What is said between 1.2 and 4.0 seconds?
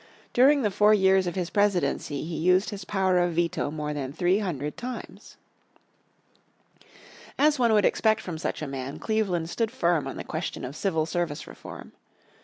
of his presidency he used his power of veto more